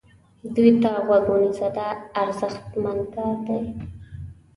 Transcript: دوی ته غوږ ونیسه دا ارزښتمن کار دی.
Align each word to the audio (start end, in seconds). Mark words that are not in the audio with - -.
دوی 0.55 0.71
ته 0.81 0.89
غوږ 1.05 1.25
ونیسه 1.29 1.67
دا 1.77 1.87
ارزښتمن 2.21 2.97
کار 3.13 3.35
دی. 3.47 3.59